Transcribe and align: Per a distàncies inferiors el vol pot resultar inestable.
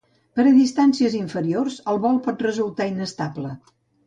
Per 0.37 0.45
a 0.51 0.53
distàncies 0.53 1.17
inferiors 1.19 1.75
el 1.93 2.01
vol 2.07 2.19
pot 2.29 2.43
resultar 2.47 2.89
inestable. 2.95 3.55